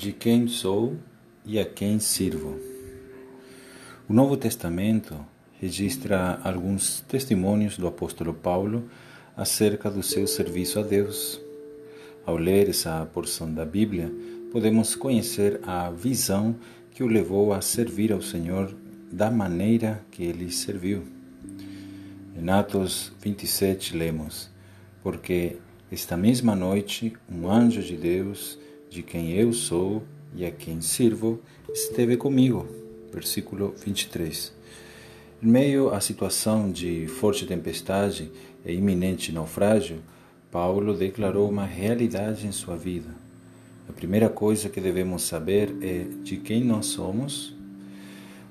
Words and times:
de 0.00 0.12
quem 0.12 0.48
sou 0.48 0.96
e 1.44 1.58
a 1.58 1.64
quem 1.66 1.98
sirvo. 1.98 2.58
O 4.08 4.14
Novo 4.14 4.34
Testamento 4.34 5.14
registra 5.60 6.40
alguns 6.42 7.02
testemunhos 7.02 7.76
do 7.76 7.86
apóstolo 7.86 8.32
Paulo 8.32 8.88
acerca 9.36 9.90
do 9.90 10.02
seu 10.02 10.26
serviço 10.26 10.78
a 10.78 10.82
Deus. 10.82 11.38
Ao 12.24 12.34
ler 12.34 12.70
essa 12.70 13.06
porção 13.12 13.52
da 13.52 13.66
Bíblia, 13.66 14.10
podemos 14.50 14.94
conhecer 14.94 15.60
a 15.64 15.90
visão 15.90 16.56
que 16.92 17.04
o 17.04 17.06
levou 17.06 17.52
a 17.52 17.60
servir 17.60 18.10
ao 18.10 18.22
Senhor 18.22 18.74
da 19.12 19.30
maneira 19.30 20.02
que 20.10 20.22
ele 20.22 20.50
serviu. 20.50 21.02
Em 22.34 22.48
Atos 22.48 23.12
27 23.20 23.94
lemos: 23.94 24.48
Porque 25.02 25.58
esta 25.92 26.16
mesma 26.16 26.56
noite 26.56 27.12
um 27.30 27.50
anjo 27.50 27.82
de 27.82 27.98
Deus 27.98 28.58
de 28.90 29.04
quem 29.04 29.32
eu 29.32 29.52
sou 29.52 30.02
e 30.34 30.44
a 30.44 30.50
quem 30.50 30.80
sirvo, 30.80 31.40
esteve 31.72 32.16
comigo. 32.16 32.66
Versículo 33.12 33.72
23. 33.82 34.52
Em 35.42 35.46
meio 35.46 35.94
à 35.94 36.00
situação 36.00 36.70
de 36.70 37.06
forte 37.06 37.46
tempestade 37.46 38.30
e 38.66 38.72
iminente 38.72 39.32
naufrágio, 39.32 40.00
Paulo 40.50 40.94
declarou 40.94 41.48
uma 41.48 41.64
realidade 41.64 42.46
em 42.46 42.52
sua 42.52 42.76
vida. 42.76 43.14
A 43.88 43.92
primeira 43.92 44.28
coisa 44.28 44.68
que 44.68 44.80
devemos 44.80 45.22
saber 45.22 45.74
é 45.80 46.04
de 46.22 46.36
quem 46.36 46.64
nós 46.64 46.86
somos. 46.86 47.54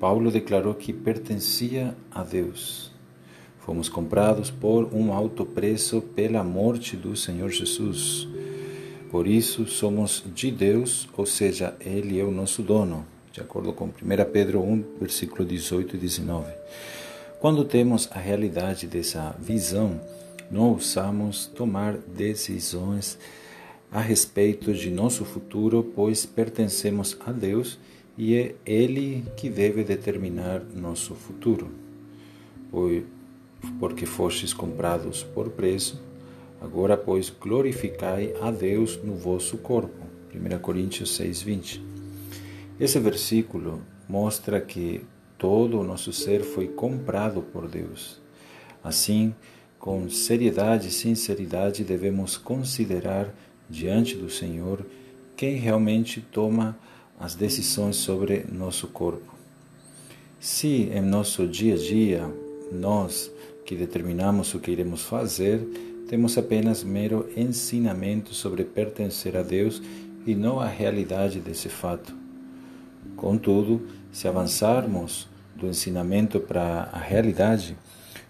Paulo 0.00 0.30
declarou 0.30 0.74
que 0.74 0.92
pertencia 0.92 1.94
a 2.10 2.24
Deus. 2.24 2.90
Fomos 3.60 3.88
comprados 3.88 4.50
por 4.50 4.92
um 4.92 5.12
alto 5.12 5.44
preço 5.44 6.00
pela 6.00 6.42
morte 6.42 6.96
do 6.96 7.14
Senhor 7.14 7.50
Jesus. 7.50 8.28
Por 9.12 9.26
isso 9.26 9.66
somos 9.66 10.24
de 10.34 10.50
Deus, 10.50 11.06
ou 11.14 11.26
seja, 11.26 11.76
Ele 11.78 12.18
é 12.18 12.24
o 12.24 12.30
nosso 12.30 12.62
dono, 12.62 13.04
de 13.30 13.42
acordo 13.42 13.70
com 13.70 13.84
1 13.84 13.92
Pedro 14.32 14.62
1, 14.62 14.84
versículo 14.98 15.44
18 15.44 15.96
e 15.96 15.98
19. 15.98 16.50
Quando 17.38 17.62
temos 17.62 18.08
a 18.10 18.18
realidade 18.18 18.86
dessa 18.86 19.36
visão, 19.38 20.00
não 20.50 20.70
ousamos 20.70 21.44
tomar 21.44 21.98
decisões 21.98 23.18
a 23.90 24.00
respeito 24.00 24.72
de 24.72 24.90
nosso 24.90 25.26
futuro, 25.26 25.92
pois 25.94 26.24
pertencemos 26.24 27.14
a 27.26 27.32
Deus 27.32 27.78
e 28.16 28.34
é 28.34 28.54
Ele 28.64 29.26
que 29.36 29.50
deve 29.50 29.84
determinar 29.84 30.62
nosso 30.74 31.14
futuro. 31.14 31.70
Porque 33.78 34.06
fostes 34.06 34.54
comprados 34.54 35.22
por 35.22 35.50
preço, 35.50 36.00
Agora, 36.62 36.96
pois, 36.96 37.28
glorificai 37.28 38.34
a 38.40 38.48
Deus 38.52 38.96
no 39.02 39.16
vosso 39.16 39.58
corpo. 39.58 40.06
1 40.32 40.58
Coríntios 40.60 41.16
6, 41.16 41.42
20. 41.42 41.84
Esse 42.78 43.00
versículo 43.00 43.82
mostra 44.08 44.60
que 44.60 45.04
todo 45.36 45.80
o 45.80 45.82
nosso 45.82 46.12
ser 46.12 46.44
foi 46.44 46.68
comprado 46.68 47.42
por 47.42 47.68
Deus. 47.68 48.20
Assim, 48.82 49.34
com 49.76 50.08
seriedade 50.08 50.86
e 50.86 50.92
sinceridade, 50.92 51.82
devemos 51.82 52.36
considerar 52.36 53.34
diante 53.68 54.14
do 54.14 54.30
Senhor 54.30 54.86
quem 55.36 55.56
realmente 55.56 56.20
toma 56.20 56.78
as 57.18 57.34
decisões 57.34 57.96
sobre 57.96 58.46
nosso 58.52 58.86
corpo. 58.86 59.34
Se 60.38 60.90
em 60.94 61.02
nosso 61.02 61.44
dia 61.44 61.74
a 61.74 61.78
dia 61.78 62.34
nós 62.70 63.32
que 63.66 63.74
determinamos 63.74 64.54
o 64.54 64.60
que 64.60 64.70
iremos 64.70 65.02
fazer, 65.02 65.91
temos 66.12 66.36
apenas 66.36 66.84
mero 66.84 67.26
ensinamento 67.34 68.34
sobre 68.34 68.64
pertencer 68.64 69.34
a 69.34 69.42
Deus 69.42 69.80
e 70.26 70.34
não 70.34 70.60
a 70.60 70.66
realidade 70.66 71.40
desse 71.40 71.70
fato. 71.70 72.14
Contudo, 73.16 73.88
se 74.12 74.28
avançarmos 74.28 75.26
do 75.56 75.66
ensinamento 75.66 76.38
para 76.38 76.90
a 76.92 76.98
realidade, 76.98 77.78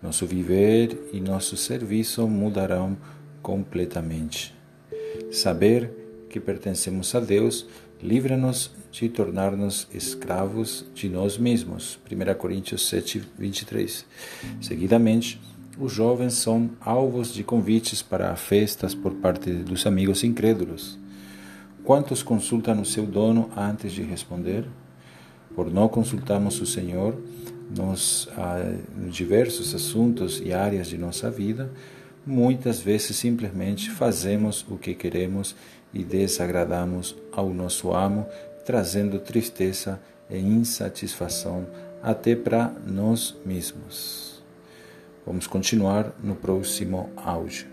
nosso 0.00 0.24
viver 0.24 1.10
e 1.12 1.20
nosso 1.20 1.56
serviço 1.56 2.28
mudarão 2.28 2.96
completamente. 3.42 4.54
Saber 5.32 5.90
que 6.30 6.38
pertencemos 6.38 7.12
a 7.12 7.18
Deus 7.18 7.66
livra-nos 8.00 8.70
de 8.92 9.08
tornar-nos 9.08 9.88
escravos 9.92 10.84
de 10.94 11.08
nós 11.08 11.36
mesmos. 11.36 11.98
1 12.08 12.34
Coríntios 12.38 12.86
7, 12.88 13.24
23. 13.36 14.06
Seguidamente, 14.60 15.40
os 15.78 15.92
jovens 15.92 16.34
são 16.34 16.70
alvos 16.80 17.32
de 17.32 17.42
convites 17.42 18.02
para 18.02 18.34
festas 18.36 18.94
por 18.94 19.14
parte 19.14 19.50
dos 19.50 19.86
amigos 19.86 20.22
incrédulos. 20.22 20.98
Quantos 21.84 22.22
consultam 22.22 22.80
o 22.80 22.84
seu 22.84 23.04
dono 23.04 23.50
antes 23.56 23.92
de 23.92 24.02
responder? 24.02 24.64
Por 25.54 25.70
não 25.70 25.88
consultarmos 25.88 26.60
o 26.60 26.66
Senhor 26.66 27.16
nos 27.76 28.28
ah, 28.36 28.74
diversos 29.10 29.74
assuntos 29.74 30.40
e 30.44 30.52
áreas 30.52 30.88
de 30.88 30.96
nossa 30.96 31.30
vida, 31.30 31.70
muitas 32.26 32.80
vezes 32.80 33.16
simplesmente 33.16 33.90
fazemos 33.90 34.64
o 34.68 34.76
que 34.76 34.94
queremos 34.94 35.54
e 35.92 36.02
desagradamos 36.02 37.14
ao 37.32 37.52
nosso 37.52 37.92
amo, 37.92 38.26
trazendo 38.64 39.18
tristeza 39.18 40.00
e 40.30 40.38
insatisfação 40.38 41.66
até 42.02 42.34
para 42.34 42.72
nós 42.86 43.36
mesmos. 43.44 44.33
Vamos 45.26 45.46
continuar 45.46 46.14
no 46.22 46.34
próximo 46.34 47.10
áudio. 47.16 47.66